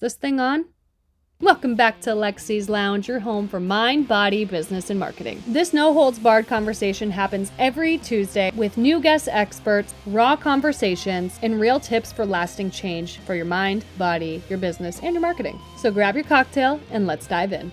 [0.00, 0.64] this thing on?
[1.40, 5.42] Welcome back to Lexi's Lounge, your home for mind, body, business, and marketing.
[5.46, 11.60] This no holds barred conversation happens every Tuesday with new guest experts, raw conversations, and
[11.60, 15.58] real tips for lasting change for your mind, body, your business, and your marketing.
[15.76, 17.72] So grab your cocktail and let's dive in.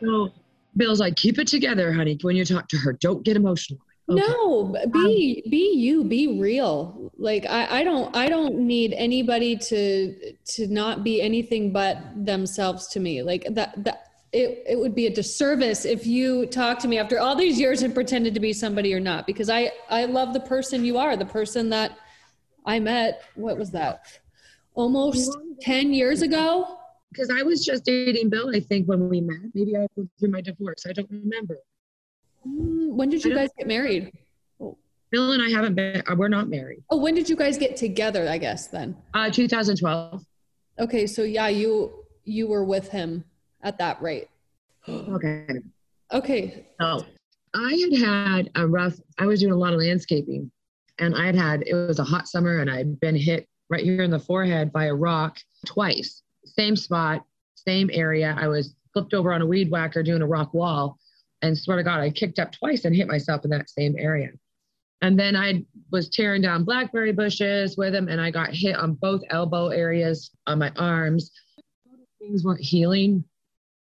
[0.00, 0.30] So
[0.76, 2.92] Bill's like, keep it together, honey, when you talk to her.
[2.94, 3.78] Don't get emotional.
[4.10, 4.20] Okay.
[4.20, 7.12] No, um, be be you, be real.
[7.18, 12.86] Like I, I don't I don't need anybody to to not be anything but themselves
[12.88, 13.22] to me.
[13.22, 17.18] Like that that it, it would be a disservice if you talk to me after
[17.18, 20.40] all these years and pretended to be somebody or not because I I love the
[20.40, 21.98] person you are, the person that
[22.68, 24.20] I met, what was that?
[24.74, 26.78] Almost 10 years ago.
[27.10, 29.38] Because I was just dating Bill, I think, when we met.
[29.54, 30.84] Maybe I was through my divorce.
[30.86, 31.56] I don't remember.
[32.48, 34.12] Mm, when did you guys get married?
[35.10, 36.82] Bill and I haven't been, uh, we're not married.
[36.90, 38.96] Oh, when did you guys get together, I guess then?
[39.14, 40.22] Uh, 2012.
[40.78, 41.06] Okay.
[41.06, 43.24] So yeah, you, you were with him
[43.62, 44.28] at that rate.
[44.88, 45.46] okay.
[46.12, 46.66] Okay.
[46.80, 47.06] So
[47.54, 50.50] I had had a rough, I was doing a lot of landscaping
[50.98, 54.02] and I had had, it was a hot summer and I'd been hit right here
[54.02, 58.36] in the forehead by a rock twice, same spot, same area.
[58.38, 60.98] I was flipped over on a weed whacker doing a rock wall
[61.42, 64.30] and swear to God, I kicked up twice and hit myself in that same area.
[65.00, 68.94] And then I was tearing down blackberry bushes with him, and I got hit on
[68.94, 71.30] both elbow areas on my arms.
[72.18, 73.24] Things weren't healing.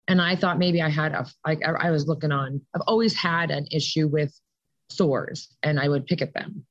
[0.07, 3.51] And I thought maybe I had a, like, I was looking on, I've always had
[3.51, 4.33] an issue with
[4.89, 6.65] sores, and I would pick at them.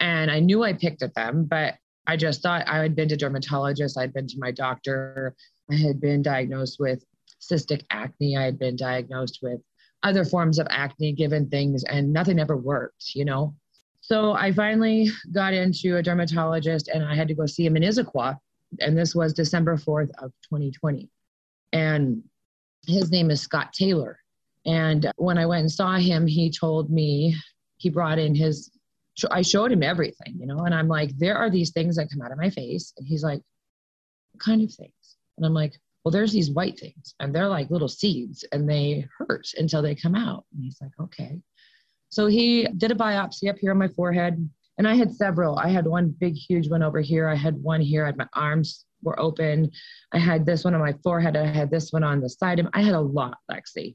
[0.00, 1.74] And I knew I picked at them, but
[2.06, 5.34] I just thought I had been to dermatologists, I'd been to my doctor,
[5.70, 7.04] I had been diagnosed with
[7.40, 9.60] cystic acne, I had been diagnosed with
[10.02, 13.54] other forms of acne given things and nothing ever worked, you know?
[14.00, 17.84] So I finally got into a dermatologist and I had to go see him in
[17.84, 18.36] Issaquah.
[18.80, 21.08] And this was December 4th of 2020.
[21.72, 22.22] And
[22.86, 24.18] his name is Scott Taylor.
[24.66, 27.36] And when I went and saw him, he told me
[27.76, 28.70] he brought in his,
[29.30, 32.22] I showed him everything, you know, and I'm like, there are these things that come
[32.22, 32.92] out of my face.
[32.96, 33.42] And he's like,
[34.38, 35.16] kind of things?
[35.36, 39.06] And I'm like, well, there's these white things and they're like little seeds and they
[39.18, 40.44] hurt until they come out.
[40.52, 41.40] And he's like, okay.
[42.08, 44.48] So he did a biopsy up here on my forehead.
[44.78, 45.58] And I had several.
[45.58, 47.28] I had one big, huge one over here.
[47.28, 48.04] I had one here.
[48.04, 49.70] I had my arms were open.
[50.12, 51.36] I had this one on my forehead.
[51.36, 52.66] I had this one on the side.
[52.72, 53.94] I had a lot, Lexi.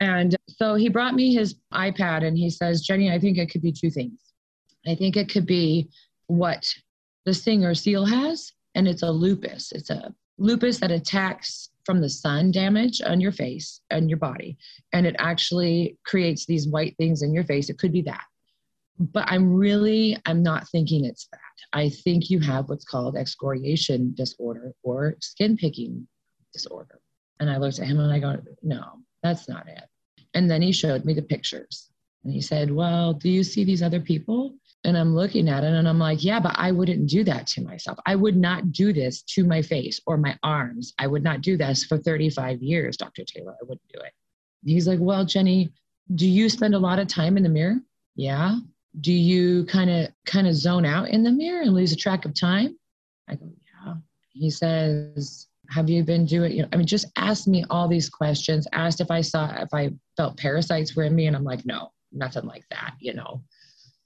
[0.00, 3.62] And so he brought me his iPad and he says, Jenny, I think it could
[3.62, 4.18] be two things.
[4.86, 5.88] I think it could be
[6.26, 6.66] what
[7.24, 9.70] the singer Seal has, and it's a lupus.
[9.72, 14.56] It's a lupus that attacks from the sun damage on your face and your body.
[14.92, 17.68] And it actually creates these white things in your face.
[17.68, 18.24] It could be that.
[18.98, 21.40] But i'm really i'm not thinking it's that.
[21.72, 26.06] I think you have what's called excoriation disorder or skin picking
[26.52, 27.00] disorder.
[27.40, 28.84] And i looked at him and i go no
[29.22, 29.84] that's not it.
[30.34, 31.90] And then he showed me the pictures.
[32.22, 34.54] And he said well do you see these other people
[34.84, 37.62] and I'm looking at it and I'm like, yeah, but I wouldn't do that to
[37.62, 37.98] myself.
[38.04, 40.92] I would not do this to my face or my arms.
[40.98, 43.24] I would not do this for 35 years, Dr.
[43.24, 43.52] Taylor.
[43.52, 44.12] I wouldn't do it.
[44.64, 45.72] He's like, well, Jenny,
[46.14, 47.76] do you spend a lot of time in the mirror?
[48.16, 48.58] Yeah.
[49.00, 52.24] Do you kind of kind of zone out in the mirror and lose a track
[52.24, 52.76] of time?
[53.28, 53.50] I go,
[53.86, 53.94] yeah.
[54.32, 58.10] He says, have you been doing, you know, I mean, just ask me all these
[58.10, 61.28] questions, asked if I saw, if I felt parasites were in me.
[61.28, 63.42] And I'm like, no, nothing like that, you know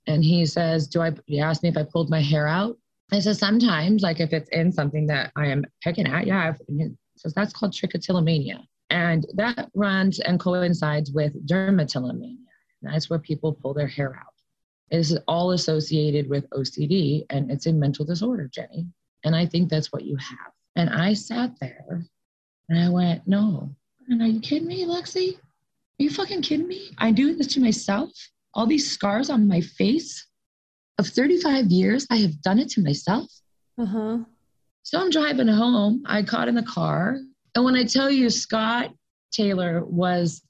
[0.06, 2.76] and he says, Do I, he asked me if I pulled my hair out.
[3.12, 6.54] I said, Sometimes, like if it's in something that I am picking at, yeah.
[6.68, 8.64] He says, That's called trichotillomania.
[8.90, 12.36] And that runs and coincides with dermatillomania.
[12.82, 14.32] That's where people pull their hair out.
[14.90, 18.86] This is all associated with OCD and it's a mental disorder, Jenny.
[19.24, 20.52] And I think that's what you have.
[20.76, 22.06] And I sat there
[22.68, 23.74] and I went, No.
[24.08, 25.34] And are you kidding me, Lexi?
[25.34, 26.90] Are you fucking kidding me?
[26.98, 28.12] I do this to myself
[28.56, 30.26] all these scars on my face
[30.98, 33.30] of 35 years, I have done it to myself.
[33.78, 34.18] Uh-huh.
[34.82, 36.02] So I'm driving home.
[36.06, 37.18] I caught in the car.
[37.54, 38.92] And when I tell you Scott
[39.30, 40.42] Taylor was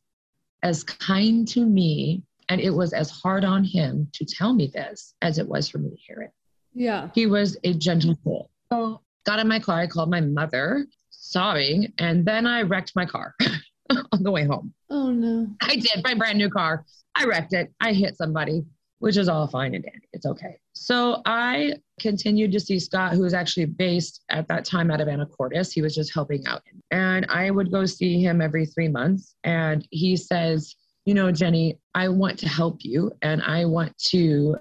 [0.62, 5.14] as kind to me and it was as hard on him to tell me this
[5.20, 6.30] as it was for me to hear it.
[6.74, 7.08] Yeah.
[7.12, 8.50] He was a gentle soul.
[8.70, 13.06] So got in my car, I called my mother, sobbing, and then I wrecked my
[13.06, 13.34] car
[14.12, 14.72] on the way home.
[14.90, 15.48] Oh no.
[15.60, 16.84] I did my brand new car.
[17.16, 17.72] I wrecked it.
[17.80, 18.64] I hit somebody,
[18.98, 20.08] which is all fine and dandy.
[20.12, 20.58] It's okay.
[20.74, 25.08] So I continued to see Scott, who was actually based at that time out of
[25.08, 25.72] Anacortes.
[25.72, 26.62] He was just helping out.
[26.90, 29.34] And I would go see him every three months.
[29.44, 30.74] And he says,
[31.06, 34.56] You know, Jenny, I want to help you and I want to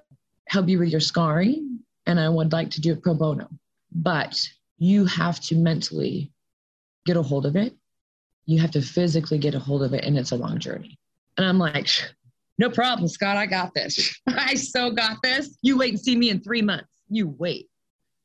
[0.48, 1.80] help you with your scarring.
[2.06, 3.50] And I would like to do it pro bono.
[3.92, 4.40] But
[4.78, 6.32] you have to mentally
[7.06, 7.76] get a hold of it.
[8.46, 11.00] You have to physically get a hold of it, and it's a long journey.
[11.38, 11.90] And I'm like,
[12.58, 13.38] no problem, Scott.
[13.38, 14.20] I got this.
[14.28, 15.58] I so got this.
[15.62, 16.88] You wait and see me in three months.
[17.10, 17.68] You wait.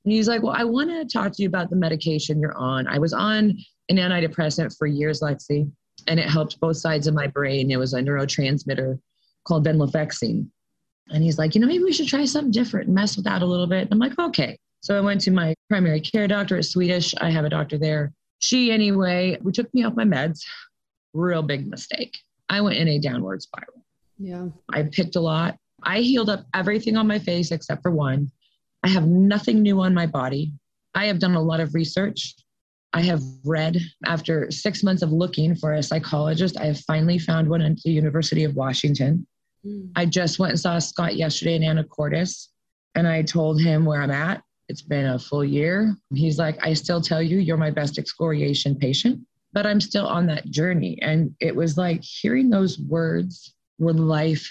[0.05, 2.87] And he's like, Well, I want to talk to you about the medication you're on.
[2.87, 3.57] I was on
[3.89, 5.71] an antidepressant for years, Lexi,
[6.07, 7.71] and it helped both sides of my brain.
[7.71, 8.99] It was a neurotransmitter
[9.45, 10.47] called venlafaxine.
[11.11, 13.43] And he's like, You know, maybe we should try something different and mess with that
[13.43, 13.83] a little bit.
[13.83, 14.59] And I'm like, Okay.
[14.83, 16.57] So I went to my primary care doctor.
[16.57, 17.15] at Swedish.
[17.21, 18.13] I have a doctor there.
[18.39, 20.41] She, anyway, we took me off my meds.
[21.13, 22.17] Real big mistake.
[22.49, 23.80] I went in a downward spiral.
[24.21, 24.49] Yeah.
[24.73, 25.57] I picked a lot.
[25.83, 28.31] I healed up everything on my face except for one.
[28.83, 30.53] I have nothing new on my body.
[30.95, 32.35] I have done a lot of research.
[32.93, 36.59] I have read after six months of looking for a psychologist.
[36.59, 39.27] I have finally found one at the University of Washington.
[39.65, 39.91] Mm.
[39.97, 42.49] I just went and saw Scott yesterday in Anacortes,
[42.97, 44.43] and I told him where I'm at.
[44.69, 45.97] It's been a full year.
[46.15, 49.21] He's like, I still tell you, you're my best excoriation patient,
[49.53, 50.99] but I'm still on that journey.
[51.01, 54.49] And it was like hearing those words were life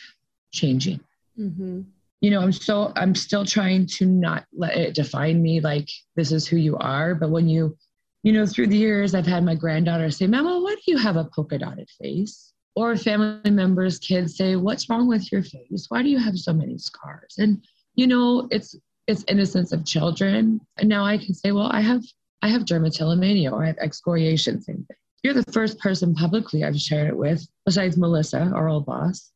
[0.51, 0.99] changing.
[1.39, 1.81] Mm-hmm.
[2.21, 5.87] You know i'm so i'm still trying to not let it define me like
[6.17, 7.15] this is who you are.
[7.15, 7.77] But when you
[8.23, 11.15] you know through the years i've had my granddaughter say mama why do you have
[11.15, 12.51] a polka dotted face?
[12.75, 15.85] Or family members kids say what's wrong with your face?
[15.89, 17.35] Why do you have so many scars?
[17.37, 17.63] And
[17.95, 18.75] you know it's
[19.07, 20.59] it's innocence of children.
[20.77, 22.03] And now i can say well i have
[22.41, 26.80] i have dermatillomania or i have excoriation same thing you're the first person publicly i've
[26.80, 29.31] shared it with besides melissa our old boss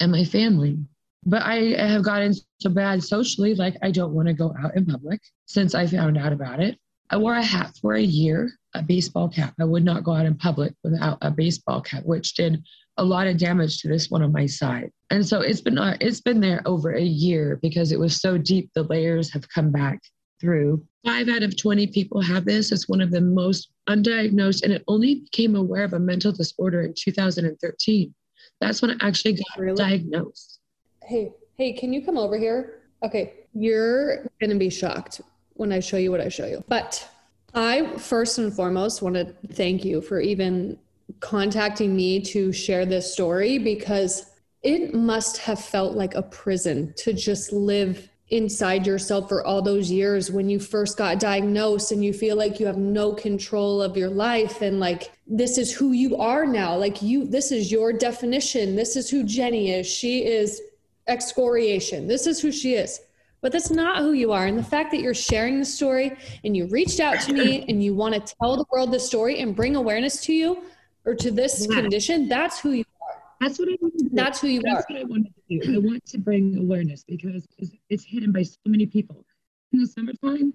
[0.00, 0.78] and my family
[1.26, 4.84] but I have gotten so bad socially, like I don't want to go out in
[4.84, 6.78] public since I found out about it.
[7.10, 9.54] I wore a hat for a year, a baseball cap.
[9.60, 12.62] I would not go out in public without a baseball cap, which did
[12.96, 14.90] a lot of damage to this one on my side.
[15.10, 18.38] And so it's been uh, it's been there over a year because it was so
[18.38, 18.70] deep.
[18.74, 20.00] The layers have come back
[20.40, 20.84] through.
[21.04, 22.72] Five out of 20 people have this.
[22.72, 26.82] It's one of the most undiagnosed, and it only became aware of a mental disorder
[26.82, 28.14] in 2013.
[28.60, 29.76] That's when I actually got really?
[29.76, 30.60] diagnosed
[31.06, 32.82] hey, hey, can you come over here?
[33.02, 35.20] Okay, you're gonna be shocked
[35.54, 36.64] when I show you what I show you.
[36.68, 37.08] But
[37.54, 40.78] I first and foremost want to thank you for even
[41.20, 44.30] contacting me to share this story because
[44.62, 49.90] it must have felt like a prison to just live inside yourself for all those
[49.90, 53.96] years when you first got diagnosed and you feel like you have no control of
[53.96, 57.92] your life and like this is who you are now like you this is your
[57.92, 60.60] definition this is who Jenny is she is
[61.06, 62.06] excoriation.
[62.06, 63.00] This is who she is.
[63.40, 64.46] But that's not who you are.
[64.46, 67.82] And the fact that you're sharing the story and you reached out to me and
[67.82, 70.62] you want to tell the world the story and bring awareness to you
[71.04, 71.80] or to this yeah.
[71.80, 72.93] condition, that's who you are.
[73.40, 74.10] That's what I want to.
[74.12, 74.76] That's who you that's are.
[74.76, 75.74] That's what I want to do.
[75.74, 77.46] I want to bring awareness because
[77.88, 79.24] it's hidden by so many people.
[79.72, 80.54] In the summertime,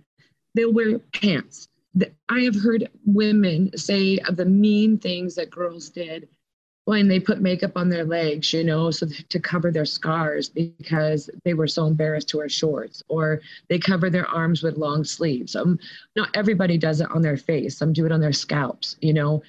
[0.55, 1.67] they'll wear pants.
[2.29, 6.29] I have heard women say of the mean things that girls did
[6.85, 11.29] when they put makeup on their legs, you know, so to cover their scars because
[11.43, 15.55] they were so embarrassed to wear shorts, or they cover their arms with long sleeves.
[15.55, 15.77] Um,
[16.15, 17.77] not everybody does it on their face.
[17.77, 18.95] Some do it on their scalps.
[19.01, 19.43] You know,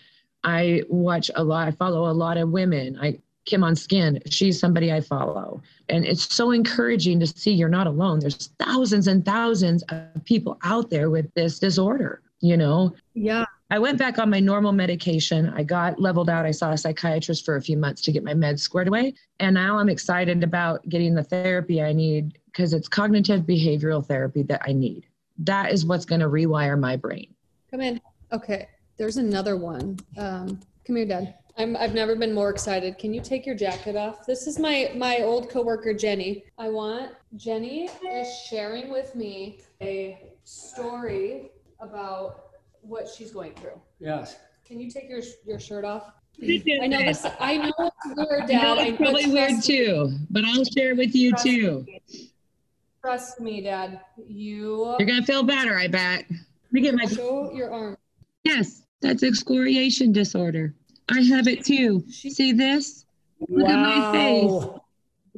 [0.44, 1.68] I watch a lot.
[1.68, 2.98] I follow a lot of women.
[3.00, 4.20] I Kim on Skin.
[4.28, 8.20] She's somebody I follow, and it's so encouraging to see you're not alone.
[8.20, 12.22] There's thousands and thousands of people out there with this disorder.
[12.40, 12.94] You know.
[13.14, 13.44] Yeah.
[13.72, 15.48] I went back on my normal medication.
[15.54, 16.44] I got leveled out.
[16.44, 19.14] I saw a psychiatrist for a few months to get my meds squared away.
[19.38, 24.42] And now I'm excited about getting the therapy I need because it's cognitive behavioral therapy
[24.44, 25.06] that I need.
[25.38, 27.32] That is what's going to rewire my brain.
[27.70, 28.00] Come in.
[28.32, 28.68] Okay.
[29.00, 29.98] There's another one.
[30.18, 31.36] Um, come here, Dad.
[31.56, 32.98] I'm, I've never been more excited.
[32.98, 34.26] Can you take your jacket off?
[34.26, 36.44] This is my my old coworker Jenny.
[36.58, 42.50] I want Jenny is sharing with me a story about
[42.82, 43.80] what she's going through.
[44.00, 44.36] Yes.
[44.66, 46.12] Can you take your your shirt off?
[46.42, 47.24] I know this.
[47.40, 48.50] I know it's weird, Dad.
[48.50, 51.86] I know it's probably weird too, but I'll share with you trust too.
[51.86, 52.32] Me.
[53.00, 54.02] Trust me, Dad.
[54.18, 54.94] You.
[54.98, 56.26] You're gonna feel better, I bet.
[56.28, 57.06] Let me get my.
[57.06, 57.96] Show your arm.
[58.44, 60.74] Yes, that's excoriation disorder.
[61.10, 62.04] I have it too.
[62.10, 63.04] See this?
[63.48, 63.72] Look wow.
[63.72, 64.50] at my face.
[64.50, 64.82] Wow.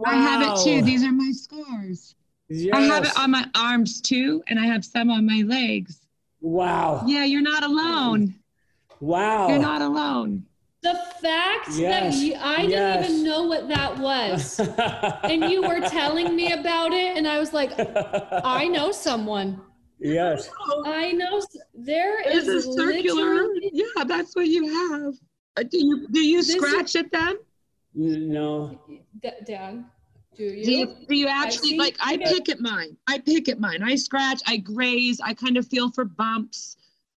[0.07, 0.83] I have it too.
[0.83, 2.15] These are my scars.
[2.49, 2.75] Yes.
[2.75, 6.01] I have it on my arms too, and I have some on my legs.
[6.41, 7.05] Wow.
[7.07, 8.35] Yeah, you're not alone.
[9.01, 9.49] Wow.
[9.49, 10.45] You're not alone.
[10.83, 11.79] The fact yes.
[11.79, 13.07] that you, I yes.
[13.07, 14.59] didn't even know what that was.
[15.23, 19.61] and you were telling me about it, and I was like, I know someone.
[20.03, 20.51] Yes.
[20.85, 21.41] I know.
[21.75, 23.47] There is a circular.
[23.73, 25.15] Yeah, that's what you have.
[25.57, 27.39] Uh, do you do you scratch is, at them?
[27.95, 28.81] No.
[29.23, 29.85] Dad.
[30.35, 30.65] Do you?
[30.65, 31.97] Do you, do you actually I like?
[32.01, 32.97] I pick at mine.
[33.07, 33.83] I pick at mine.
[33.83, 34.41] I scratch.
[34.47, 35.21] I graze.
[35.23, 36.77] I kind of feel for bumps.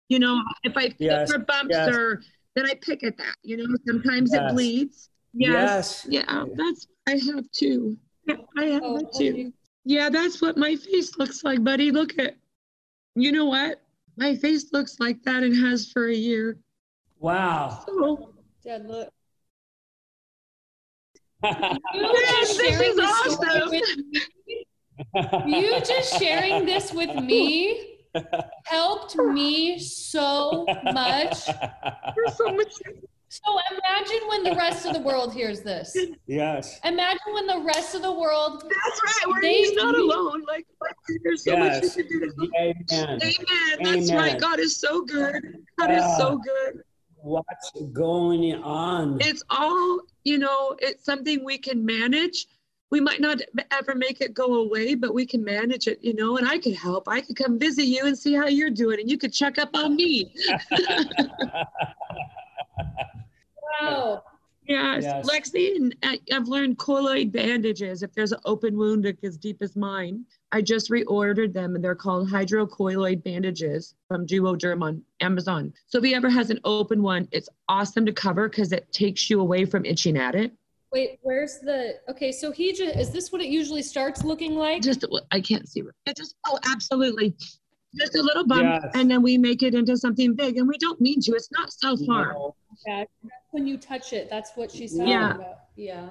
[0.10, 1.90] You know, if I feel Yes, for bumps yes.
[1.90, 2.22] or
[2.56, 3.36] then I pick at that.
[3.44, 4.52] You know, sometimes Yes.
[4.52, 5.10] it bleeds.
[5.34, 6.06] Yes.
[6.10, 6.26] Yes.
[6.28, 7.98] Yeah, that's I have too.
[8.28, 9.54] Yeah, I have Oh, it too.
[9.86, 11.92] Yeah, that's what my face looks like, buddy.
[11.92, 12.36] Look at
[13.16, 13.82] you know what?
[14.18, 16.58] My face looks like that and has for a year.
[17.20, 17.84] Wow.
[17.88, 19.10] So Dad, look.
[21.44, 23.70] Yes, You this just sharing is this awesome.
[23.70, 24.66] with me-
[25.48, 27.98] you just sharing this with me
[28.66, 31.46] helped me so much.
[31.48, 32.72] there's so much
[33.34, 35.98] So imagine when the rest of the world hears this.
[36.28, 36.80] yes.
[36.84, 38.62] Imagine when the rest of the world.
[38.62, 39.34] That's right.
[39.34, 40.44] Where They- he's not alone.
[40.48, 40.68] Like
[41.24, 41.98] there's so much Yes.
[41.98, 42.50] you can do to help.
[42.60, 42.76] Amen.
[42.92, 43.20] Amen.
[43.82, 44.16] That's Amen.
[44.16, 44.40] right.
[44.40, 45.64] God is so good.
[45.80, 46.42] God is so ah.
[46.44, 46.84] good.
[47.16, 49.18] What's going on?
[49.22, 52.46] It's all, you know, it's something we can manage.
[52.92, 53.40] We might not
[53.72, 56.76] ever make it go away, but we can manage it, you know, and I could
[56.76, 57.08] help.
[57.08, 59.72] I could come visit you and see how you're doing, and you could check up
[59.74, 60.32] on me.
[63.94, 64.24] Wow.
[64.66, 65.30] Yes, Yes.
[65.30, 68.02] Lexi, and I- I've learned colloid bandages.
[68.02, 71.84] If there's an open wound like as deep as mine, I just reordered them, and
[71.84, 75.74] they're called hydrocolloid bandages from Duoderm on Amazon.
[75.88, 79.30] So if he ever has an open one, it's awesome to cover because it takes
[79.30, 80.54] you away from itching at it.
[80.94, 82.00] Wait, where's the?
[82.08, 84.82] Okay, so he just is this what it usually starts looking like?
[84.82, 85.82] Just I can't see.
[86.06, 87.36] It just oh, absolutely,
[88.00, 88.92] just a little bump, Yes.
[88.94, 91.34] and then we make it into something big, and we don't mean to.
[91.34, 92.30] It's not self harm.
[92.34, 92.56] No.
[92.88, 93.04] Yeah,
[93.54, 95.36] when you touch it, that's what she's talking Yeah.
[95.36, 95.58] about.
[95.76, 96.10] Yeah.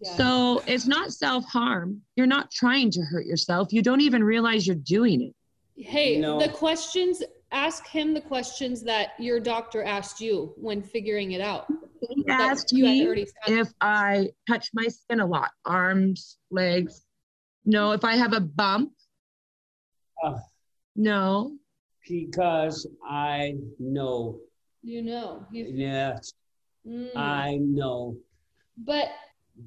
[0.00, 0.16] Yeah.
[0.16, 2.02] So it's not self harm.
[2.16, 3.72] You're not trying to hurt yourself.
[3.72, 5.34] You don't even realize you're doing it.
[5.82, 6.38] hey, No.
[6.38, 7.22] the questions.
[7.50, 11.66] Ask him the questions that your doctor asked you when figuring it out.
[12.00, 17.04] He that asked you me if I touch my skin a lot, arms, legs.
[17.64, 18.92] No, if I have a bump.
[20.22, 20.38] Uh.
[20.96, 21.56] No.
[22.08, 24.40] Because I know.
[24.82, 25.46] You know.
[25.52, 26.32] You, Yes,
[26.86, 27.08] mm.
[27.16, 28.16] I know.
[28.76, 29.08] but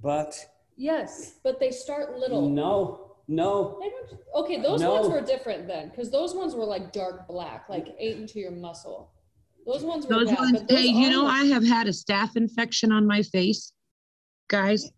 [0.02, 0.38] But
[0.76, 2.50] yes, but they start little.
[2.50, 3.80] no, no.
[4.36, 4.94] Okay, those No.
[4.96, 8.52] ones were different then, because those ones were like dark black, like ate into your
[8.52, 9.12] muscle.
[9.66, 11.88] Those ones were Those bad, ones, but those hey, you know, are- I have had
[11.88, 13.74] a staph infection on my face.
[14.48, 14.92] Guys,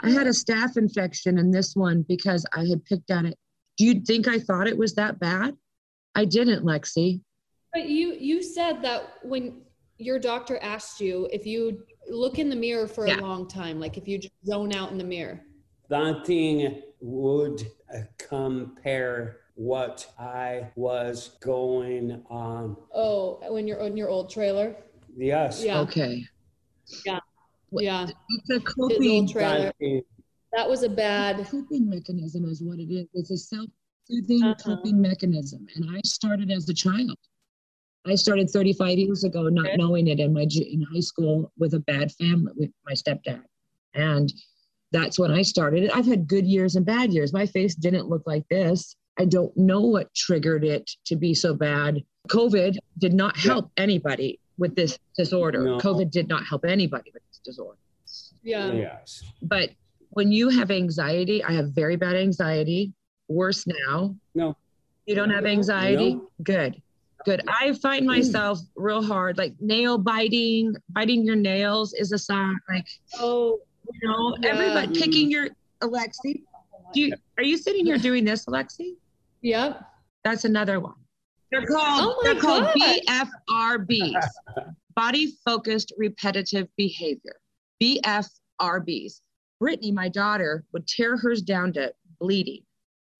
[0.00, 3.36] I had a staph infection in this one because I had picked at it.
[3.78, 5.56] Do you think I thought it was that bad?
[6.14, 7.20] I didn't, Lexi.
[7.72, 9.62] But you you said that when
[10.02, 13.20] your doctor asked you if you look in the mirror for Yeah.
[13.20, 15.40] a long time, like if you just zone out in the mirror.
[15.90, 17.62] Nothing would
[17.94, 22.76] uh, compare what I was going on.
[22.94, 24.74] Oh, when you're on your old trailer.
[25.16, 25.62] Yes.
[25.64, 26.24] Yeah, Okay.
[27.70, 28.06] What- yeah.
[28.06, 29.72] It's a His coping, old trailer.
[30.54, 31.46] That was a bad.
[31.46, 33.06] coping mechanism is what it is.
[33.14, 34.54] It's a self-soothing Uh-huh.
[34.76, 35.66] coping mechanism.
[35.76, 37.16] And I started as a child.
[38.06, 39.76] I started 35 years ago, not Okay.
[39.76, 43.42] knowing it in my in high school with a bad family with my stepdad,
[43.94, 44.32] and
[44.90, 45.96] that's when I started it.
[45.96, 47.32] I've had good years and bad years.
[47.32, 48.96] My face didn't look like this.
[49.18, 52.02] I don't know what triggered it to be so bad.
[52.28, 53.52] COVID did not Yeah.
[53.52, 55.62] help anybody with this disorder.
[55.64, 55.78] No.
[55.78, 57.78] COVID did not help anybody with this disorder
[58.42, 58.72] Yeah.
[58.72, 59.22] Yes.
[59.42, 59.70] but
[60.10, 62.92] when you have anxiety, I have very bad anxiety,
[63.28, 64.14] worse now.
[64.34, 64.56] No.
[65.06, 66.14] You don't have anxiety?
[66.16, 66.30] No.
[66.42, 66.82] Good.
[67.24, 67.42] Good.
[67.48, 68.06] I find mm.
[68.06, 72.58] myself real hard, like nail biting, biting your nails is a sign.
[72.68, 72.86] Like,
[73.18, 73.60] Oh,
[73.92, 74.50] you know, Yeah.
[74.50, 75.02] everybody mm-hmm.
[75.02, 75.48] picking your
[75.82, 76.42] Alexi.
[76.92, 78.96] Do you are you sitting here doing this, Alexi?
[79.40, 79.82] yep.
[80.24, 80.94] That's another one.
[81.50, 83.00] They're called Oh they're called God.
[83.48, 84.26] BFRBs.
[84.94, 87.36] Body focused repetitive behavior.
[87.82, 89.20] BFRBs.
[89.58, 92.62] Brittany, my daughter, would tear hers down to bleeding.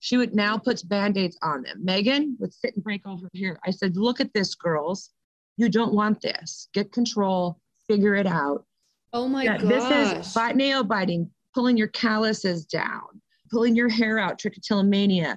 [0.05, 1.79] She would now puts band-aids on them.
[1.85, 3.57] Megan would sit and break all her hair.
[3.65, 5.11] I said, look at this, girls.
[5.59, 6.69] You don't want this.
[6.75, 8.65] Get control, figure it out.
[9.13, 9.69] Oh my Yeah, gosh.
[9.69, 13.03] this is bite, nail biting, pulling your calluses down,
[13.49, 15.37] pulling your hair out, trichotillomania.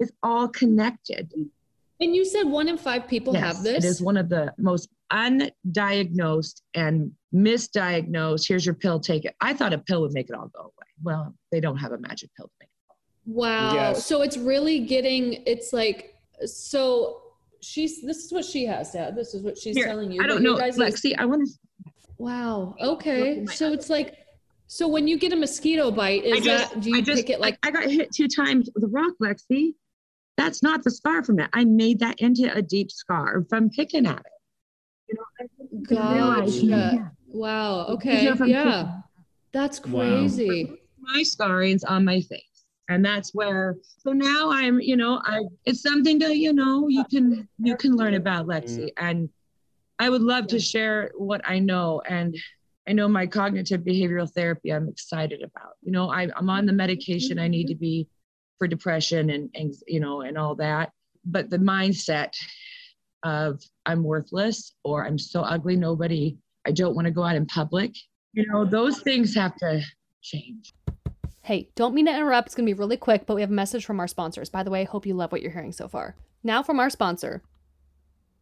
[0.00, 1.30] It's all connected.
[2.00, 3.84] and you said one in five people have this.
[3.84, 8.48] It is one of the most undiagnosed and misdiagnosed.
[8.48, 9.34] Here's your pill, take it.
[9.42, 10.72] I thought a pill would make it all go away.
[11.02, 12.55] Well, they don't have a magic pill to make it.
[13.26, 13.74] Wow.
[13.74, 14.06] Yes.
[14.06, 16.14] So it's really getting, it's like,
[16.44, 17.22] so
[17.60, 19.16] she's, this is what she has, Dad.
[19.16, 20.22] This is what she's Here, telling you.
[20.22, 20.58] I don't your know.
[20.58, 21.92] guys' Lexi, I want to.
[22.18, 22.74] Wow.
[22.80, 23.44] Okay.
[23.46, 24.16] So other it's like,
[24.68, 27.30] so when you get a mosquito bite, is just, that, do you I just, pick
[27.30, 29.74] it like, I, I got hit two times with a rock, Lexi.
[30.36, 31.48] That's not the scar from it.
[31.52, 34.26] I made that into a deep scar from picking at it.
[35.08, 36.50] You know, I Gotcha.
[36.66, 37.08] yeah.
[37.28, 37.86] wow.
[37.86, 38.26] Okay.
[38.28, 38.98] are from Yeah.
[39.52, 40.00] That's Wow.
[40.00, 40.72] crazy.
[40.98, 42.55] My scarring's on my face.
[42.88, 47.04] And that's where so now i'm you know i it's something to you know you
[47.04, 48.78] can you can learn about lexi.
[48.78, 49.06] Mm-hmm.
[49.06, 49.28] And
[49.98, 52.02] i would love to share what i know.
[52.08, 52.36] And
[52.88, 55.72] i know my cognitive behavioral therapy i'm excited about.
[55.82, 58.08] You know I, i'm on the medication i need to be
[58.58, 60.92] for depression and, and you know and all that.
[61.24, 62.34] But the mindset
[63.22, 67.46] of i'm worthless or i'm so ugly nobody i don't want to go out in
[67.46, 67.92] public
[68.34, 69.82] you know those things have to
[70.22, 70.72] change
[71.46, 72.48] Hey, don't mean to interrupt.
[72.48, 74.50] It's going to be really quick, but we have a message from our sponsors.
[74.50, 76.16] By the way, hope you love what you're hearing so far.
[76.42, 77.44] Now from our sponsor.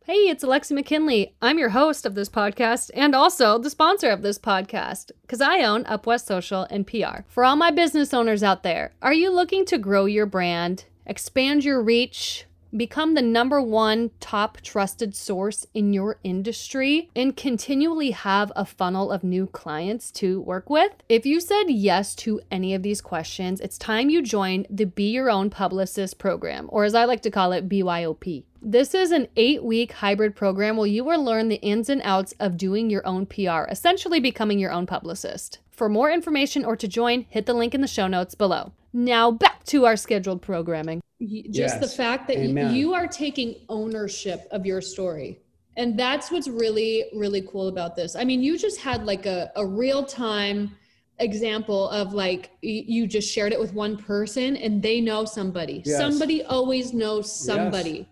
[0.06, 1.36] Hey, it's Alexi McKinley.
[1.42, 5.64] I'm your host of this podcast and also the sponsor of this podcast because I
[5.64, 7.24] own Up West Social and PR.
[7.28, 11.62] For all my business owners out there, are you looking to grow your brand, expand
[11.62, 12.46] your reach,
[12.76, 19.12] become the number one top trusted source in your industry, and continually have a funnel
[19.12, 20.92] of new clients to work with?
[21.08, 25.10] If you said yes to any of these questions, it's time you join the Be
[25.10, 28.44] Your Own Publicist program, or as I like to call it, BYOP.
[28.66, 32.32] This is an eight week hybrid program where you will learn the ins and outs
[32.40, 35.58] of doing your own PR, essentially becoming your own publicist.
[35.70, 38.72] For more information or to join, hit the link in the show notes below.
[38.90, 41.02] Now back to our scheduled programming.
[41.20, 42.74] Just the fact that Amen.
[42.74, 45.40] you are taking ownership of your story.
[45.76, 48.14] And that's what's really, really cool about this.
[48.14, 50.76] I mean, you just had like a, a real time
[51.18, 55.82] example of like you just shared it with one person and they know somebody.
[55.84, 55.98] Yes.
[55.98, 58.08] Somebody always knows somebody.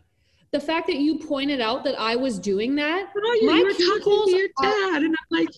[0.52, 3.64] The fact that you pointed out that I was doing that, Oh, you, My you
[3.64, 5.49] were talking to your dad, and I'm like,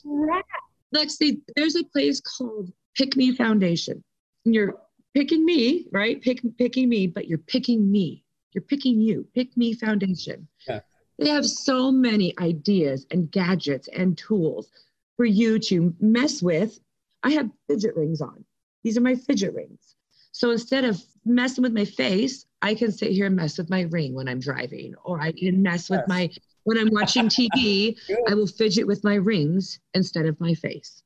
[0.95, 4.03] Lexi, there's a place called Pick Me Foundation.
[4.45, 4.77] And you're
[5.15, 6.21] picking me, right?
[6.21, 8.25] Pick picking me, but you're picking me.
[8.53, 9.27] You're picking you.
[9.35, 10.47] Pick Me Foundation.
[10.69, 10.81] Yeah.
[11.19, 14.69] They have so many ideas and gadgets and tools
[15.17, 16.79] for you to mess with.
[17.23, 18.45] I have fidget rings on.
[18.83, 19.95] These are my fidget rings.
[20.33, 23.83] So instead of messing with my face, I can sit here and mess with my
[23.83, 26.09] ring when I'm driving, or I can mess with Yes.
[26.09, 26.31] my
[26.65, 27.97] when I'm watching TV.
[28.29, 31.03] I will fidget with my rings instead of my face.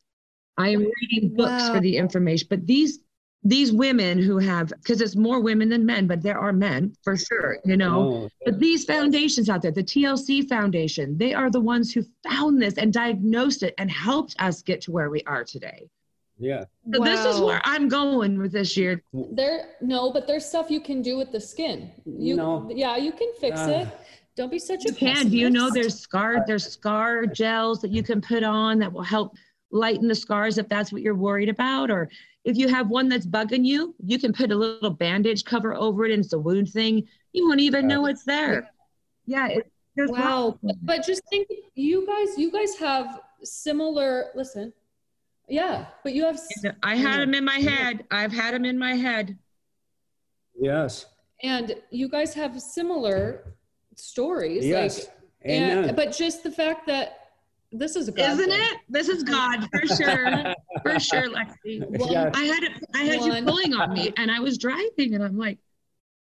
[0.57, 1.75] I am reading books Wow.
[1.75, 3.01] for the information, but these
[3.44, 7.16] these women who have because it's more women than men, but there are men for
[7.16, 8.01] sure, you know.
[8.01, 12.61] Oh, But these foundations out there, the TLC Foundation, they are the ones who found
[12.61, 15.88] this and diagnosed it and helped us get to where we are today.
[16.38, 16.64] yeah.
[16.92, 19.03] So this is where I'm going with this year.
[19.12, 21.90] There, no, but there's stuff you can do with the skin.
[22.07, 22.68] You, No.
[22.74, 23.68] yeah, you can fix Ah.
[23.83, 23.88] it.
[24.37, 25.29] Don't be such a You can.
[25.31, 29.03] Do you know there's scar there's scar gels that you can put on that will
[29.03, 29.37] help
[29.72, 32.09] lighten the scars if that's what you're worried about or
[32.49, 36.07] if you have one that's bugging you you can put a little bandage cover over
[36.07, 38.71] it and it's a wound thing you won't even know it's there
[39.27, 40.59] yeah it, there's Wow.
[40.63, 40.79] lots.
[40.83, 44.27] But just think, you guys, you guys have similar.
[44.37, 44.73] Listen,
[45.49, 46.39] yeah, but you have.
[46.85, 49.37] I had them in my head i've had them in my head
[50.61, 51.07] Yes.
[51.43, 53.55] and you guys have similar
[53.97, 54.65] stories.
[54.65, 54.99] Yes.
[54.99, 55.09] Like,
[55.47, 55.85] Amen.
[55.89, 57.28] and, but just the fact that
[57.73, 58.59] this is a God isn't thing.
[58.61, 62.33] it this is god for sure for sure lexi Well, Yes.
[62.35, 63.37] I had I had One.
[63.37, 65.59] you pulling on me and I was driving and I'm like,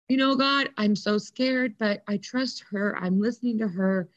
[0.09, 2.97] you know, God, I'm so scared, but I trust her.
[2.97, 4.07] I'm listening to her.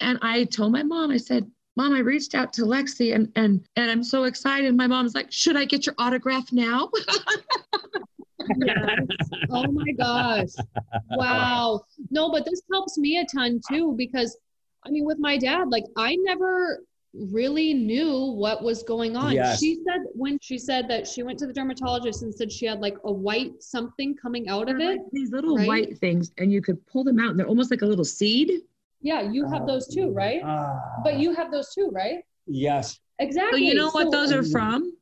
[0.00, 3.66] And I told my mom, I said, Mom, I reached out to Lexi and and
[3.76, 4.74] and I'm so excited.
[4.76, 6.90] My mom's like, should I get your autograph now?
[8.58, 8.98] Yes.
[9.50, 10.50] Oh my gosh.
[11.10, 11.80] Wow.
[12.10, 14.36] No, but this helps me a ton too because
[14.86, 16.82] I mean with my dad, like I never
[17.14, 19.32] really knew what was going on.
[19.32, 19.58] Yes.
[19.58, 22.80] She said when she said that she went to the dermatologist and said she had
[22.80, 25.00] like a white something coming out of it.
[25.12, 25.66] These little right?
[25.66, 28.52] white things, and you could pull them out, and they're almost like a little seed.
[29.00, 30.40] Yeah, you have those too, right?
[30.44, 32.18] Ah, But you have those too, right?
[32.46, 32.94] Yes.
[32.94, 33.64] So Exactly.
[33.66, 34.92] you know what So- those are from?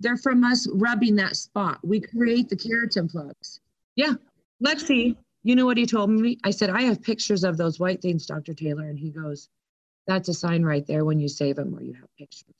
[0.00, 1.78] They're from us rubbing that spot.
[1.82, 3.60] We create the keratin plugs.
[3.96, 4.14] Yeah.
[4.62, 6.38] Lexi, you know what he told me?
[6.42, 8.54] I said, I have pictures of those white things, Dr.
[8.54, 8.88] Taylor.
[8.88, 9.50] And he goes,
[10.06, 12.54] That's a sign right there when you save them or you have pictures.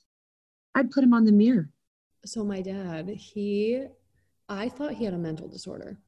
[0.75, 1.71] I'd put him on the mirror.
[2.27, 3.87] So my dad, he
[4.49, 5.99] I thought he had a mental disorder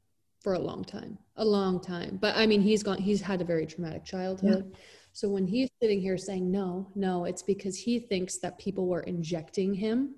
[0.41, 1.19] for a long time.
[1.37, 2.19] A long time.
[2.21, 4.77] But I mean, he's gone he's had a very traumatic childhood.
[5.13, 9.01] So when he's sitting here saying no, no, it's because he thinks that people were
[9.01, 10.15] injecting him.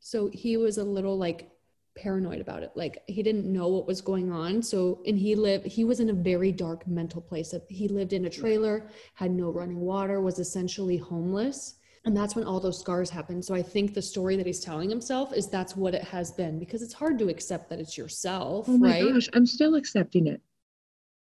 [0.00, 1.50] So he was a little like
[1.96, 2.72] paranoid about it.
[2.74, 4.62] Like he didn't know what was going on.
[4.62, 7.54] So and he lived he was in a very dark mental place.
[7.68, 11.76] He lived in a trailer, had no running water, was essentially homeless.
[12.06, 13.44] And that's when all those scars happened.
[13.44, 16.58] So I think the story that he's telling himself is that's what it has been
[16.58, 19.12] because it's hard to accept that it's yourself, Oh my right?
[19.12, 20.42] gosh, I'm still accepting it.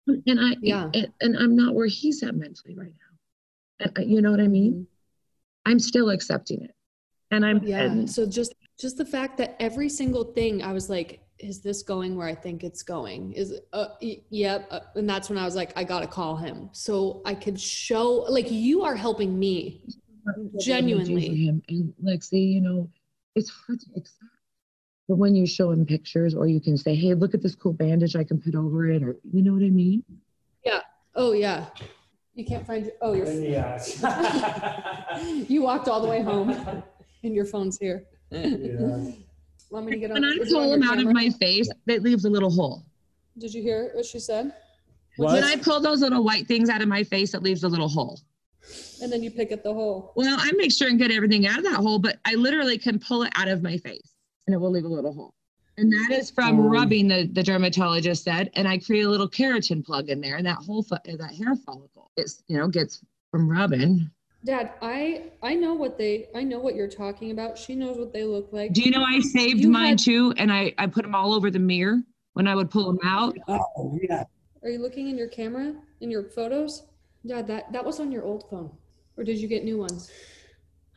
[0.07, 0.91] And I Yeah.
[0.95, 2.95] and, and I'm not where he's at mentally right
[3.81, 3.87] now.
[3.97, 4.73] Uh, you know what I mean?
[4.73, 4.87] Mhm.
[5.67, 6.75] I'm still accepting it.
[7.31, 7.83] And I'm Yeah.
[7.83, 11.83] and So just just the fact that every single thing I was like is this
[11.83, 13.33] going where I think it's going?
[13.33, 14.67] Is uh, y- yep.
[14.71, 18.27] Uh, and that's when I was like, I gotta call him so I could show.
[18.29, 19.83] Like you are helping me
[20.59, 21.35] genuinely.
[21.35, 21.63] Him.
[21.69, 22.91] And Lexi, you know,
[23.35, 24.17] it's hard to accept.
[25.09, 27.73] But when you show him pictures, or you can say, "Hey, look at this cool
[27.73, 30.05] bandage I can put over it," or you know what I mean?
[30.65, 30.81] Yeah.
[31.15, 31.67] Oh yeah.
[32.35, 32.95] You can't find your.
[33.03, 33.27] Oh, your.
[33.27, 34.01] Yes.
[35.49, 36.51] you walked all the way home,
[37.25, 38.05] and your phone's here.
[38.31, 39.13] Yeah.
[39.71, 40.15] Want me to get on?
[40.15, 41.15] When I is it on pull your him out of camera?
[41.15, 42.85] my face, that leaves a little hole.
[43.39, 44.53] Did you hear what she said?
[45.17, 45.35] What?
[45.35, 47.89] When I pull those little white things out of my face, it leaves a little
[47.89, 48.21] hole.
[49.03, 50.13] And then you pick at the hole.
[50.17, 52.99] Well, I make sure and get everything out of that hole, but I literally can
[52.99, 54.15] pull it out of my face
[54.47, 55.35] and it will leave a little hole.
[55.79, 58.51] And that is from Um, rubbing, the, the dermatologist said.
[58.55, 61.55] And I create a little keratin plug in there, and that whole fo- that hair
[61.65, 64.11] follicle, it's you know gets from rubbing.
[64.45, 67.59] Dad, I I know what they I know what you're talking about.
[67.59, 68.73] She knows what they look like.
[68.73, 71.35] Do you know I saved You mine had- too, and I I put them all
[71.35, 71.99] over the mirror
[72.33, 73.37] when I would pull them out.
[73.49, 74.25] Oh, yeah.
[74.63, 76.85] Are you looking in your camera in your photos?
[77.27, 78.71] Dad, that that was on your old phone,
[79.19, 80.11] or did you get new ones?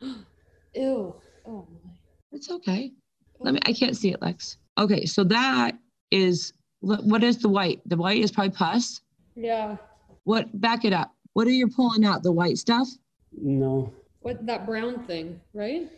[0.00, 1.14] Ew.
[1.46, 1.90] Oh my.
[2.32, 2.92] It's okay.
[3.40, 3.60] Let me.
[3.66, 4.56] I can't see it, Lex.
[4.78, 5.72] Okay, so that
[6.10, 7.80] is what what is the white?
[7.86, 9.00] The white is probably pus.
[9.36, 9.76] Yeah.
[10.24, 10.58] What?
[10.60, 11.12] Back it up.
[11.34, 12.22] What are you pulling out?
[12.22, 12.88] The white stuff?
[13.40, 13.92] No.
[14.20, 15.90] What that brown thing, right?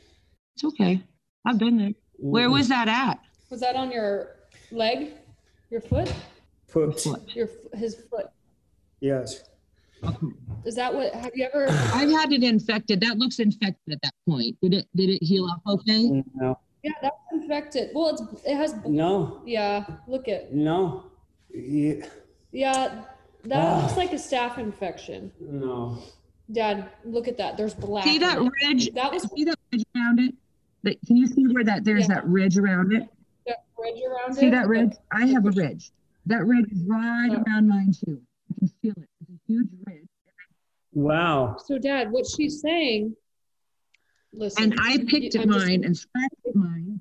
[0.54, 1.00] It's okay.
[1.46, 1.92] I've been there.
[2.18, 3.20] Where was that at?
[3.50, 4.36] Was that on your
[4.72, 5.12] leg?
[5.70, 6.12] Your foot?
[6.68, 7.06] Put.
[7.34, 8.26] Your his foot.
[9.00, 9.44] Yes.
[10.64, 13.00] Is that what have you ever I've had it infected.
[13.00, 14.56] That looks infected at that point.
[14.60, 16.22] Did it did it heal up okay?
[16.34, 16.58] No.
[16.82, 17.90] Yeah, that's infected.
[17.94, 19.40] Well, it's it has No.
[19.46, 20.52] yeah, look it.
[20.52, 21.04] No.
[21.52, 22.06] Yeah.
[22.52, 23.04] Yeah,
[23.44, 23.82] that Ah.
[23.82, 25.32] looks like a staph infection.
[25.40, 25.98] No.
[26.52, 27.56] Dad, look at that.
[27.56, 28.04] There's black.
[28.04, 28.92] See that ridge?
[28.94, 30.34] That was See that ridge around it?
[30.84, 32.14] That, can you see where that there's Yeah.
[32.16, 33.08] that ridge around it?
[33.46, 34.40] that ridge around See it.
[34.40, 34.92] See that ridge?
[35.12, 35.90] I have a ridge.
[36.26, 37.42] That ridge is right Oh.
[37.46, 38.20] around mine too.
[38.50, 39.08] I can feel it.
[39.20, 40.08] It's a huge ridge.
[40.92, 41.56] Wow.
[41.64, 43.14] So, Dad, what she's saying.
[44.32, 44.64] Listen.
[44.72, 47.00] And I picked you- at I'm just- mine and scratched at mine.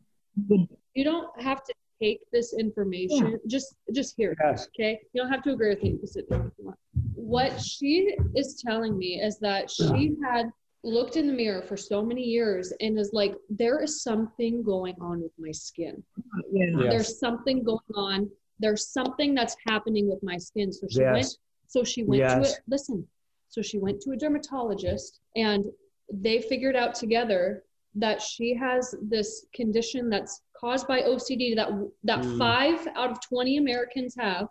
[0.95, 3.39] you don't have to take this information.
[3.47, 4.31] Just, just hear.
[4.31, 4.37] it.
[4.43, 4.67] Yes.
[4.67, 5.91] Okay, you don't have to agree with me.
[5.91, 6.77] You can sit down if you want.
[7.15, 10.51] What she is telling me is that she had
[10.83, 14.95] looked in the mirror for so many years and is like, there is something going
[15.01, 16.03] on with my skin.
[16.51, 16.65] Yeah.
[16.67, 16.91] Yes.
[16.91, 18.29] There's something going on.
[18.59, 20.71] There's something that's happening with my skin.
[20.71, 21.37] So she went.
[21.67, 22.59] So she went to it.
[22.67, 23.07] Listen.
[23.49, 25.65] So she went to a dermatologist, and
[26.11, 27.63] they figured out together
[27.95, 31.69] that she has this condition that's caused by OCD that
[32.03, 32.37] that Mm.
[32.37, 34.47] five out of 20 Americans have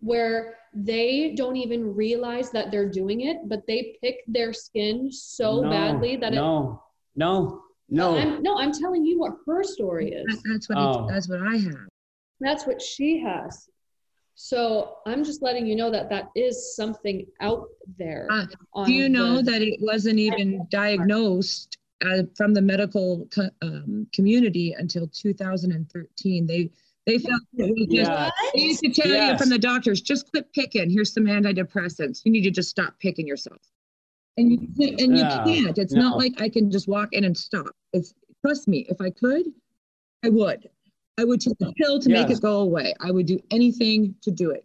[0.00, 5.60] where they don't even realize that they're doing it but they pick their skin so
[5.62, 5.70] No.
[5.70, 6.82] badly that it No.
[7.16, 7.62] No.
[7.88, 8.16] No.
[8.16, 11.06] I'm, no I'm telling you what her story is That's what Oh.
[11.06, 11.88] he, that's what I have.
[12.40, 13.68] that's what she has
[14.36, 17.66] so I'm just letting you know that that is something out
[17.98, 22.62] there Uh, on Do you know the- that it wasn't even diagnosed uh, from the
[22.62, 26.46] medical co- um, community until 2013?
[26.46, 26.70] They
[27.06, 28.10] they felt it was just.
[28.10, 28.30] Yeah.
[28.54, 30.90] They used to tell you from the doctors, just quit picking.
[30.90, 32.20] Here's some antidepressants.
[32.24, 33.60] You need to just stop picking yourself.
[34.36, 35.78] And you can't, and you No, can't.
[35.78, 36.02] It's no.
[36.02, 37.74] not like I can just walk in and stop.
[37.92, 38.86] It's trust me.
[38.88, 39.46] If I could,
[40.24, 40.68] I would.
[41.18, 42.94] I would take a pill to make it go away.
[43.00, 44.64] I would do anything to do it.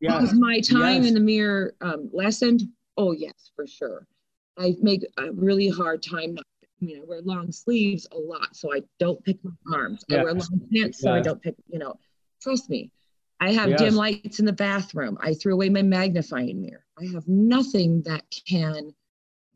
[0.00, 0.32] Yes.
[0.32, 1.08] Is my time Yes.
[1.08, 2.62] in the mirror um, lessened?
[2.96, 4.06] Oh yes, for sure.
[4.58, 6.34] I make a really hard time.
[6.34, 6.44] Not,
[6.80, 10.04] I mean, I wear long sleeves a lot, so I don't pick my arms.
[10.10, 11.54] I wear long pants, so I don't pick.
[11.68, 11.98] You know,
[12.40, 12.92] trust me.
[13.40, 13.80] I have Yes.
[13.80, 15.16] dim lights in the bathroom.
[15.20, 16.84] I threw away my magnifying mirror.
[16.98, 18.92] I have nothing that can,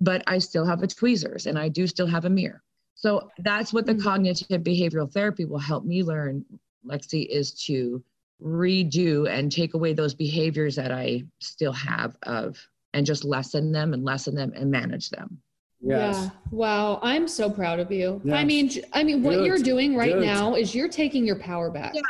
[0.01, 2.63] but I still have a tweezers, and I do still have a mirror.
[2.95, 4.03] So that's what the Mm.
[4.03, 6.45] cognitive behavioral therapy will help me learn,
[6.85, 8.05] Lexi, is to
[8.41, 12.59] redo and take away those behaviors that I still have of
[12.95, 15.41] and just lessen them and lessen them and manage them.
[15.83, 16.17] Yes.
[16.17, 16.31] Yeah.
[16.51, 17.01] Wow.
[17.03, 18.21] I'm so proud of you.
[18.33, 19.47] I mean, I mean, what Good.
[19.47, 20.25] you're doing right Good.
[20.25, 21.95] now is you're taking your power back.
[21.95, 22.03] Yeah.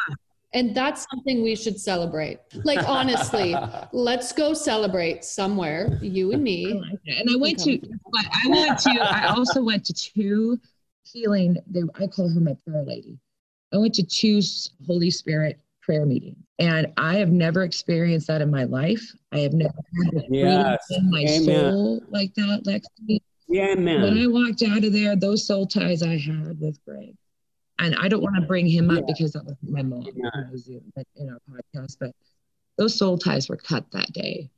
[0.54, 2.38] And that's something we should celebrate.
[2.64, 3.56] Like honestly,
[3.92, 6.74] let's go celebrate somewhere, you and I me.
[6.74, 6.98] like.
[7.06, 7.88] And I went to, Okay.
[8.12, 10.61] but I went to, I also went to two
[11.11, 13.18] healing, they, I call her my prayer lady.
[13.72, 14.42] I went to two
[14.87, 19.02] Holy Spirit prayer meetings and I have never experienced that in my life.
[19.32, 19.72] I have never
[20.12, 20.85] had Yes.
[20.90, 21.44] in my Amen.
[21.44, 23.20] soul like that, Lexi.
[23.52, 24.02] Yeah, man.
[24.02, 24.18] When.
[24.18, 27.14] I walked out of there, those soul ties I had with Greg,
[27.78, 29.14] and I don't want to bring him up Yeah.
[29.14, 30.50] because that was my mom Yeah.
[30.50, 30.80] was in
[31.16, 32.12] in our podcast, but
[32.78, 34.48] those soul ties were cut that day,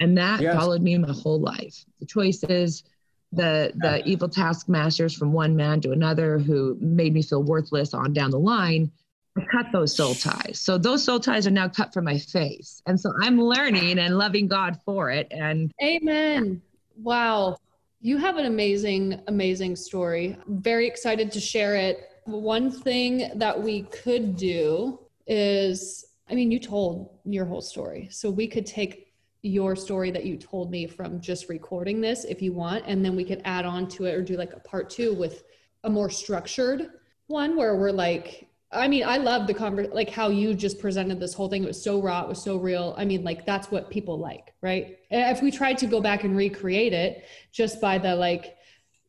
[0.00, 0.56] and that Yes.
[0.56, 1.84] followed me my whole life.
[2.00, 2.84] The choices,
[3.32, 8.14] the the evil taskmasters from one man to another who made me feel worthless on
[8.14, 8.90] down the line,
[9.36, 10.58] I cut those soul ties.
[10.58, 12.82] So those soul ties are now cut from my face.
[12.86, 15.28] And so I'm learning and loving God for it.
[15.30, 16.62] And Amen.
[17.02, 17.58] Wow.
[18.00, 20.36] You have an amazing, amazing story.
[20.46, 22.10] Very excited to share it.
[22.24, 28.08] One thing that we could do is I mean, you told your whole story.
[28.10, 32.42] So we could take your story that you told me from just recording this if
[32.42, 34.90] you want, and then we could add on to it or do like a part
[34.90, 35.44] two with
[35.84, 36.90] a more structured
[37.28, 41.18] one where we're like, I mean, I love the conver like how you just presented
[41.18, 41.64] this whole thing.
[41.64, 42.94] It was so raw, it was so real.
[42.98, 44.98] I mean, like that's what people like, right?
[45.10, 48.56] If we tried to go back and recreate it just by the like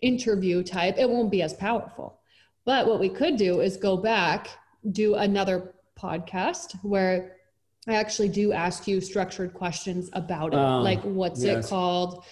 [0.02, 2.19] interview type, it won't be as powerful.
[2.65, 4.50] But what we could do is go back,
[4.91, 7.36] do another podcast where
[7.88, 10.60] I actually do ask you structured questions about it.
[10.60, 11.65] Um, like, what's yes.
[11.65, 12.24] it called?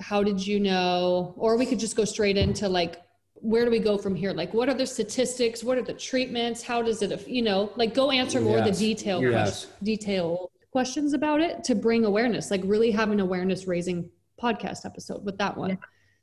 [0.00, 1.34] How did you know?
[1.36, 3.00] Or we could just go straight into like,
[3.44, 4.32] where do we go from here?
[4.32, 5.62] Like, what are the statistics?
[5.62, 6.62] What are the treatments?
[6.62, 8.78] How does it, you know, like go answer more of Yes.
[8.78, 9.66] the detail, Yes.
[9.82, 14.08] detail questions about it to bring awareness, like really have an awareness raising
[14.42, 15.70] podcast episode with that one.
[15.70, 15.76] Yeah.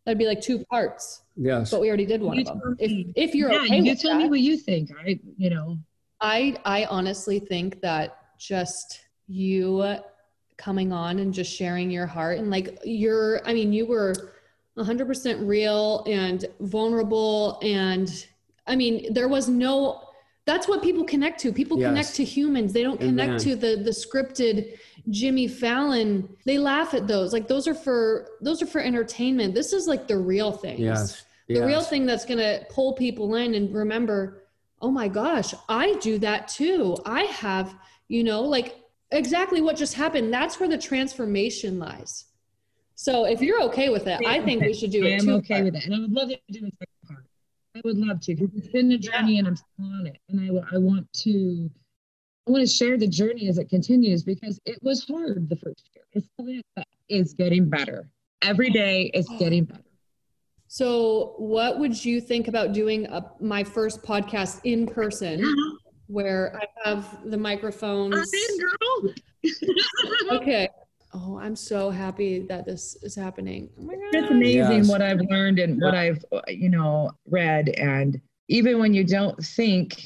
[0.05, 1.69] That'd be like two parts, Yes.
[1.69, 2.59] but we already did one You of them.
[2.59, 4.23] tell If, if you're yeah, okay you with tell that.
[4.23, 4.89] me what you think.
[5.05, 5.77] I, you know,
[6.19, 9.95] I I honestly think that just you
[10.57, 14.13] coming on and just sharing your heart and like you're I mean you were
[14.83, 18.27] 100% real and vulnerable and
[18.67, 20.03] I mean there was no
[20.45, 21.53] that's what people connect to.
[21.53, 21.87] People Yes.
[21.89, 22.73] connect to humans.
[22.73, 23.39] They don't connect Amen.
[23.41, 24.77] to the the scripted
[25.09, 26.27] Jimmy Fallon.
[26.45, 27.31] They laugh at those.
[27.31, 29.53] Like those are for those are for entertainment.
[29.53, 31.23] This is like the real thing Yes.
[31.47, 34.43] the real thing that's going to pull people in and remember
[34.81, 37.75] oh my gosh i do that too i have
[38.07, 38.69] you know like
[39.11, 42.25] exactly what just happened that's where the transformation lies
[43.01, 45.15] so if you're okay with it i think we should do it.
[45.15, 45.85] I too okay with it.
[45.85, 47.25] And I would love to do a second part.
[47.75, 50.17] I would love to because it's been a journey and I'm still on it.
[50.29, 51.69] And I want to,
[52.47, 55.89] I want to share the journey as it continues because it was hard the first
[55.95, 56.03] year.
[56.13, 56.61] It's still
[57.09, 58.09] is, getting better.
[58.41, 59.39] Every day it's oh.
[59.39, 59.83] getting better.
[60.67, 65.77] so what would you think about doing a, my first podcast in person uh-huh.
[66.07, 69.13] where i have the microphones girl.
[70.31, 70.69] okay
[71.13, 74.89] oh i'm so happy that this is happening oh my It's amazing Yes.
[74.89, 77.69] what I've learned and what I've, uh, you know, read.
[77.69, 78.19] And
[78.49, 80.03] even when you don't think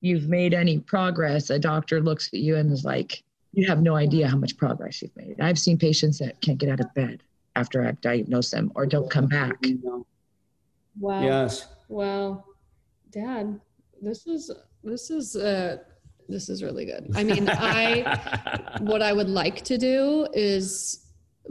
[0.00, 3.22] you've made any progress, a doctor looks at you and is like,
[3.52, 5.40] you have no idea how much progress you've made.
[5.40, 7.22] I've seen patients that can't get out of bed
[7.56, 9.56] after I've diagnosed them or don't come back.
[10.98, 11.66] wow Yes.
[11.88, 12.44] Wow,
[13.10, 13.60] Dad,
[14.02, 14.50] this is
[14.84, 15.78] this is uh
[16.28, 17.10] this is really good.
[17.14, 21.06] I mean, I what I would like to do is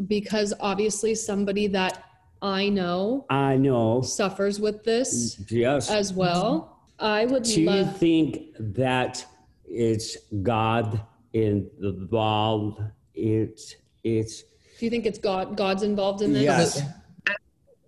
[0.08, 2.04] because obviously somebody that
[2.42, 4.02] I know I know.
[4.02, 5.90] suffers with this Yes.
[5.90, 6.78] as well.
[7.00, 9.26] I would Do you love think that
[9.66, 11.02] it's God
[11.34, 12.82] involved?
[13.16, 14.44] It's it's
[14.80, 16.44] do you think it's God God's involved in this?
[16.44, 16.82] yes.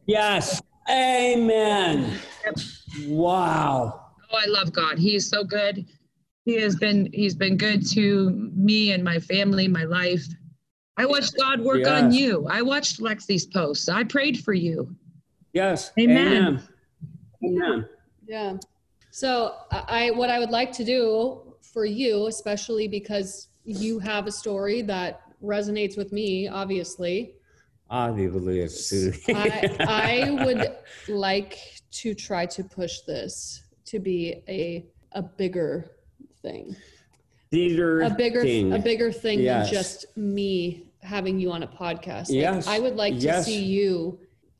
[0.07, 0.61] Yes.
[0.89, 2.17] Amen.
[3.07, 4.05] Wow.
[4.31, 4.97] Oh, I love God.
[4.97, 5.85] He is so good.
[6.49, 10.25] He has been he's been good to me and my family, my life.
[10.97, 12.47] I watched God work on you.
[12.49, 13.87] I watched Lexi's posts.
[13.87, 14.95] I prayed for you.
[15.53, 15.91] Yes.
[15.99, 16.27] Amen.
[16.27, 16.63] Amen.
[17.45, 17.89] Amen.
[18.25, 18.57] Yeah.
[19.11, 24.25] So I I- what I would like to do for you, especially because you have
[24.25, 27.35] a story that resonates with me, obviously.
[27.91, 28.63] Obviously.
[29.35, 29.75] I
[30.25, 31.59] I would like
[31.91, 35.91] to try to push this to be a a bigger
[36.41, 36.75] thing.
[37.51, 38.73] Theater A bigger thing.
[38.73, 39.69] a bigger thing Yes.
[39.69, 42.29] than just me having you on a podcast.
[42.29, 42.67] Like, Yes.
[42.67, 43.45] I would like to Yes.
[43.45, 44.19] see you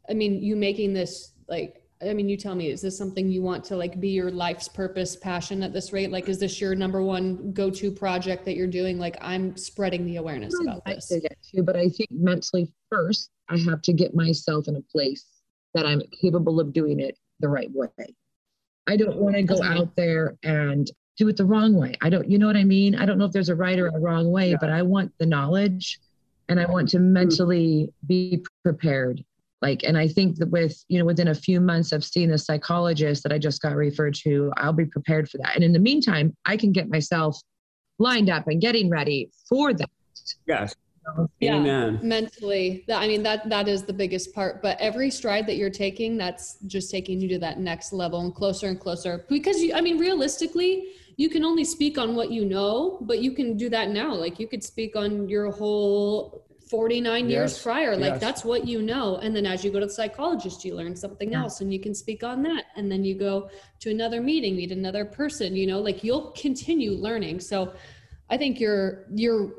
[0.10, 3.44] I mean you making this like I mean you tell me is this something you
[3.44, 6.74] want to like be your life's purpose passion at this rate like is this your
[6.74, 10.96] number one go-to project that you're doing like I'm spreading the awareness I'd about like
[10.96, 11.10] this.
[11.10, 14.82] to get to, but I think mentally first, I have to get myself in a
[14.82, 15.26] place
[15.76, 17.90] that I'm capable of doing it the right way.
[18.88, 21.94] I don't want to go out there and do it the wrong way.
[22.02, 22.96] I don't, you know what I mean?
[22.96, 25.26] I don't know if there's a right or a wrong way, but I want the
[25.26, 26.00] knowledge
[26.48, 27.14] and I want to mm-hmm.
[27.14, 29.24] mentally be prepared.
[29.62, 32.38] Like, and I think that with, you know, within a few months of seeing the
[32.38, 35.56] psychologist that I just got referred to, I'll be prepared for that.
[35.56, 37.38] And in the meantime, I can get myself
[38.00, 39.90] lined up and getting ready for that.
[40.48, 40.74] Yes.
[41.40, 41.56] Yeah.
[41.56, 42.00] Amen.
[42.04, 46.18] mentally i mean that that is the biggest part but every stride that you're taking
[46.18, 49.82] that's just taking you to that next level and closer and closer because you i
[49.82, 50.86] mean realistically
[51.20, 54.40] you can only speak on what you know but you can do that now like
[54.40, 58.22] you could speak on your whole 49 years prior like yes.
[58.22, 61.32] that's what you know and then as you go to the psychologist you learn something
[61.34, 61.42] Yeah.
[61.42, 63.50] else and you can speak on that and then you go
[63.82, 67.74] to another meeting meet another person you know like you'll continue learning so
[68.30, 69.52] i think you're you're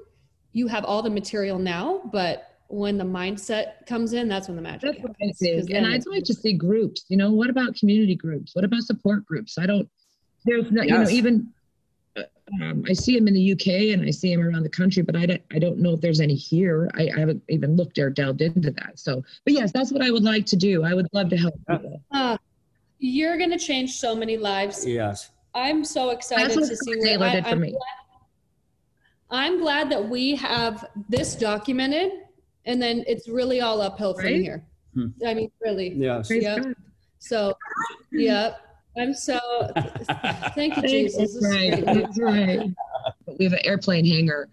[0.53, 4.63] you have all the material now but when the mindset comes in that's when the
[4.63, 5.71] magic That's what I think.
[5.71, 8.55] And I'd like to see groups, you know, what about community groups?
[8.55, 9.59] What about support groups?
[9.59, 9.89] I don't,
[10.45, 11.53] there's no, you know, even,
[12.17, 12.23] uh,
[12.63, 15.15] um, I see them in the UK and I see them around the country, but
[15.17, 16.91] I don't, I don't know if there's any here.
[16.95, 18.99] I, I haven't even looked or delved into that.
[18.99, 20.83] So, but yes, that's what I would like to do.
[20.85, 21.77] I would love to help Yeah.
[21.77, 22.03] people.
[22.13, 22.39] Ah,
[22.99, 25.31] you're going to change so many lives Yes.
[25.55, 27.75] i'm so excited That's to see what where Taylor I, did for I'm me.
[29.31, 32.11] I'm glad that we have this documented
[32.65, 34.65] and then it's really all uphill from here.
[34.95, 35.07] Hmm.
[35.25, 35.95] I mean, really.
[35.95, 36.27] Yes.
[36.27, 36.59] Praise Yeah.
[36.59, 36.75] God.
[37.21, 37.57] So,
[38.13, 38.55] yeah,
[38.99, 39.39] I'm so,
[40.55, 41.35] thank you, Jesus.
[41.41, 41.85] That's right.
[41.85, 42.69] That's right.
[43.39, 44.49] We have an airplane hangar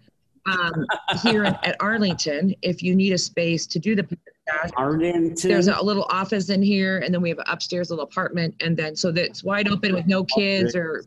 [0.46, 0.86] um,
[1.22, 2.54] here at at Arlington.
[2.62, 5.50] If you need a space to do the podcast, Arlington.
[5.50, 8.76] there's a little office in here, and then we have an upstairs little apartment, and
[8.76, 11.04] then so that's wide open with no kids or,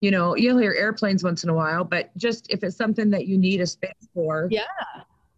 [0.00, 3.26] you know, you'll hear airplanes once in a while, but just if it's something that
[3.26, 4.62] you need a space for, Yeah.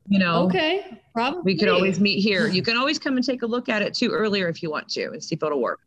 [0.09, 1.43] you know, Okay, probably.
[1.45, 2.49] we could always meet here.
[2.49, 4.89] You can always come and take a look at it too earlier if you want
[4.89, 5.81] to and see if it'll work.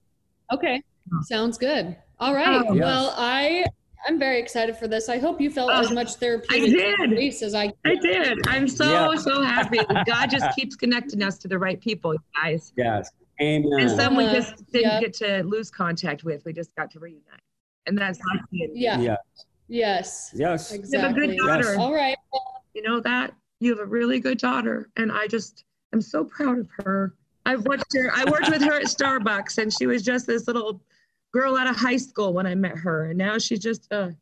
[0.53, 0.81] Okay,
[1.23, 1.95] sounds good.
[2.19, 2.63] All right.
[2.67, 2.83] Oh, yes.
[2.83, 3.65] Well, I,
[4.07, 5.09] I'm very excited for this.
[5.09, 7.33] I hope you felt Oh, as ah, much therapeutic did.
[7.43, 7.75] as I did.
[7.85, 8.37] I did.
[8.47, 9.15] I'm so Yeah.
[9.15, 9.79] so happy.
[10.05, 12.73] God just keeps connecting us to the right people, guys.
[12.77, 13.09] Yes.
[13.41, 13.71] Amen.
[13.79, 14.99] And some we just didn't Yeah.
[14.99, 16.43] get to lose contact with.
[16.45, 17.23] We just got to reunite.
[17.85, 18.69] And that's lucky.
[18.73, 18.99] Yeah.
[18.99, 19.15] Yeah.
[19.69, 20.31] Yes.
[20.33, 20.73] Yes.
[20.91, 21.37] You have a good Exactly.
[21.37, 21.79] daughter.
[21.79, 22.17] All right.
[22.73, 23.33] You know that?
[23.59, 24.89] You have a really good daughter.
[24.97, 27.13] And I just am so proud of her.
[27.45, 30.81] I've watched her, I worked with her at Starbucks and she was just this little
[31.31, 33.05] girl out of high school when I met her.
[33.05, 34.15] And now she's just a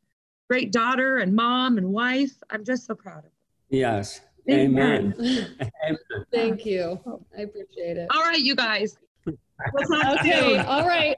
[0.49, 2.31] great daughter and mom and wife.
[2.49, 3.31] I'm just so proud of her.
[3.69, 4.21] Yes.
[4.49, 5.13] Amen.
[5.19, 5.57] Amen.
[5.83, 5.97] Amen.
[6.31, 6.99] Thank you.
[7.37, 8.07] I appreciate it.
[8.13, 8.97] All right, you guys.
[9.73, 10.39] We'll talk Okay.
[10.39, 10.59] soon.
[10.61, 11.17] All right.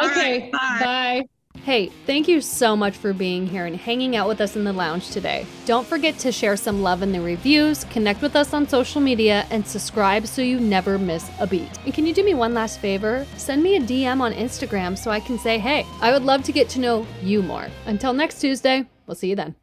[0.00, 0.42] Okay.
[0.50, 0.78] right, bye.
[0.80, 1.26] Bye.
[1.60, 4.72] Hey, thank you so much for being here and hanging out with us in the
[4.72, 5.46] lounge today.
[5.64, 9.46] Don't forget to share some love in the reviews, connect with us on social media,
[9.48, 11.70] and subscribe so you never miss a beat.
[11.84, 13.24] And can you do me one last favor?
[13.36, 16.52] Send me a DM on Instagram so I can say, hey, I would love to
[16.52, 17.68] get to know you more.
[17.86, 19.54] Until next Tuesday, we'll see you then.